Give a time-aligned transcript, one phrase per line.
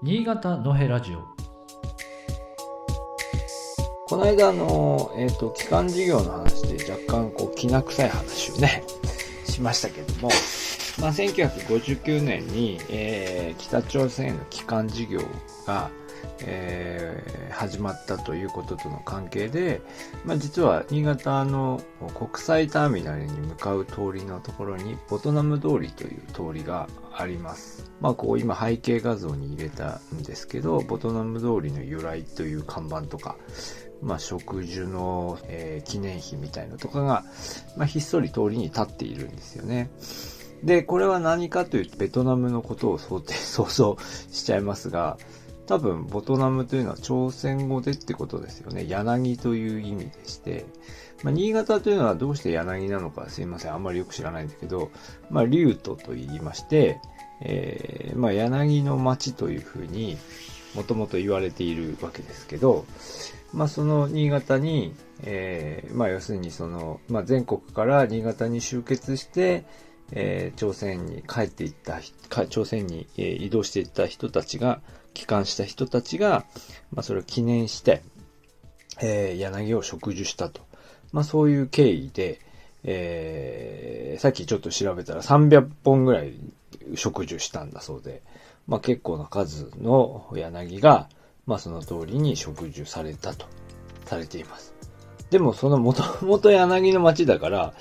[0.00, 1.26] 新潟のへラジオ。
[4.06, 8.84] この間あの、えっ、と、機関事業の話で若干こう、きな臭い話をね、
[9.44, 10.28] しましたけども、
[11.00, 15.20] まあ、1959年に、えー北朝鮮の機関事業
[15.66, 15.90] が、
[16.42, 17.07] えー
[17.58, 19.82] 始まったということとの関係で、
[20.24, 21.82] まあ、実は新潟の
[22.14, 27.90] 国際ターミナルに向かう通りのところにボトナム通りという通りがあります。
[28.00, 33.36] まあこう今背景画像に入れたんですけど、ボトナム通りの由来という看板とか、
[34.02, 37.24] まあ植樹の、えー記念碑みたいのとかが、
[37.76, 39.90] まあひっそり通りに立っているんですよね。
[40.62, 43.96] で、これは何かというと、ベトナムのことを想定、想像
[44.30, 45.18] しちゃいますが、
[45.68, 48.86] 多分、ボトナムというのは朝鮮語でってことですよね。
[48.88, 50.64] 柳という意味でして、
[51.22, 53.74] まあ、新潟というのはどうして柳なのかすいません。
[53.74, 54.90] あんまりよく知らないんだけど、
[55.30, 57.00] まあ、竜都と言いまして、
[57.42, 60.16] えーまあ、柳の町というふうに
[60.74, 62.86] もともと言われているわけですけど、
[63.52, 69.64] まあ、その新潟に、えーまあ、要するにその、まあ、全国から新潟に集結して、
[70.12, 72.00] えー朝鮮に帰っていった、
[72.46, 74.80] 朝鮮に、えー移動していった人たちが、
[75.14, 76.44] 帰還した人たちが、
[76.92, 78.02] まあ、それを記念して、
[79.00, 80.60] えー柳を植樹したと。
[81.12, 82.40] まあ、そういう経緯で、
[82.84, 86.34] えーさっきちょっと調べたら300本ぐらい
[86.94, 88.22] 植樹したんだそうで、
[88.66, 91.08] まあ、結構な数の柳が、
[91.46, 93.46] まあ、その通りに植樹されたと、
[94.06, 94.74] されています。
[95.30, 97.74] でも、その元々柳の町だから、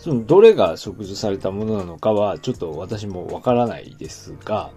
[0.00, 4.70] そのどれが植樹されたものなのかは、ちょっと私もわからないですが、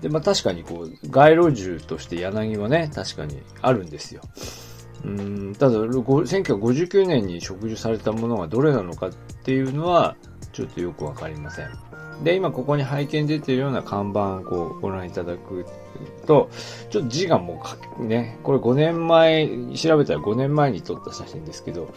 [0.00, 4.22] で、まあ確かにこう、街路樹として柳はね、確かにあるんですよ。
[5.04, 10.16] うん、ただ、1959年に植樹されたものがどれなのかっていうのは、
[10.52, 11.70] ちょっとよくわかりません。
[12.22, 15.66] で、今ここに背景に出てるような看板をこうご覧いただく
[16.26, 16.50] と、
[16.90, 17.62] ちょっと字がも
[17.98, 21.92] うね、これ5年前、調べたら5年前に撮った写真ですけど、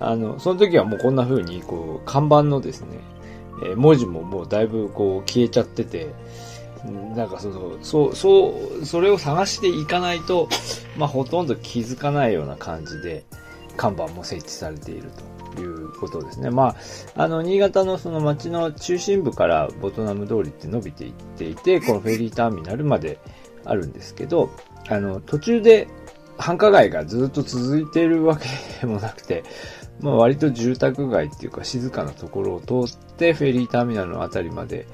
[0.00, 3.00] あの、その時はもうこんな風に、こう、看板のですね、
[3.64, 6.14] え文字ももうだいぶこう消えちゃってて、
[7.16, 10.48] なんかその、そう、そう、それを探していかないと、
[10.96, 13.24] まあほとんど気づかないような感じで、
[13.76, 16.50] 看板も設置されているということですね。
[16.50, 16.76] ま
[17.16, 23.18] あ、あの、新潟のその町の中心部からボトナム通りって伸びていっていて、このフェリーターミナルまで
[23.64, 24.50] あるんですけど、
[24.88, 25.88] あの、途中で
[26.38, 28.46] 繁華街がずっと続いているわけ
[28.80, 29.44] でもなくて、
[30.00, 34.86] まあ割と住宅街っていうか静かなところを通ってフェリーターミナルのあたりまで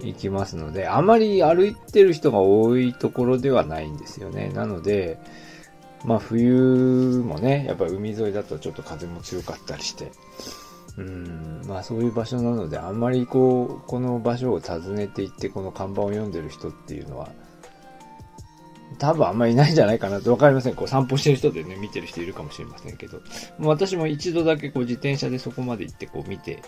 [0.00, 4.50] 行きますので、あまり歩いてる人が多いところではないんですよね。
[4.54, 5.18] なので、
[6.04, 10.12] まあ冬もね、やっぱり海沿いだとちょっと風も強かったりして、
[10.96, 17.30] うん、まあそういう場所なので、あんまりこう、この場所を訪ねていって、この看板を読んでる人っていうのは、
[18.98, 20.74] 多分あんまりいないんじゃないかなとわかりません。
[20.74, 23.20] こう散歩してる人でね、見てる人いるかもしれませんけど。
[23.58, 26.62] も私も一度だけこう自転車でそこまで行ってこう見て、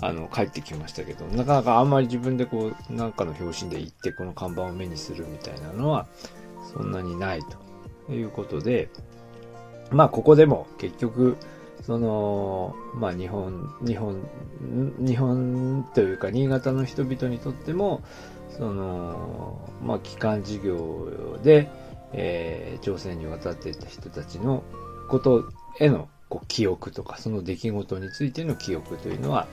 [0.00, 6.06] あの、帰ってきましたけど、なかなかあんまり自分でこう、なんかの表紙で行ってこの看板を目にするみたいなのは、
[6.72, 7.63] そんなにないと
[8.06, 8.88] ということで、
[9.90, 11.36] まあここでも結局、
[11.82, 14.22] その、まあ日本、日本、
[14.98, 18.02] 日本というか新潟の人々にとっても、
[18.56, 21.70] その、まあ機関事業で、
[22.12, 24.62] えー朝鮮に渡っていた人たちの
[25.08, 25.48] こと
[25.78, 29.46] へのこう記憶とか、その出来事についての記憶というのは、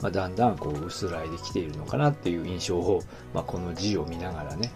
[0.00, 3.02] まあ、だんだんこう薄らいできているのかなっていう印象を、
[3.32, 4.70] まあ、この字を見ながらね、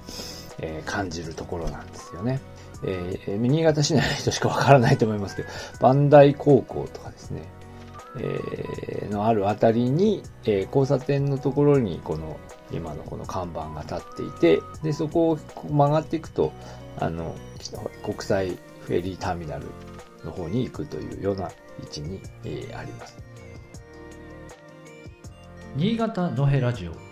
[0.62, 2.40] えー感じるところなんですよね。
[2.84, 5.48] えー新潟市内の人しかわからないと思いますけど、
[5.80, 7.42] 磐梯高校とかですね、
[8.18, 12.38] えーのあるあたりに、えー交差点のところにこの
[12.72, 15.38] 今のこの看板が立っていて、で、そこを
[15.68, 16.52] 曲がっていくと、
[16.98, 17.34] あの、
[18.04, 18.50] 国際
[18.82, 19.66] フェリーターミナル
[20.24, 21.50] の方に行くというような
[21.82, 23.18] 位置に、えーあります。
[25.76, 27.09] 新潟のへラジオ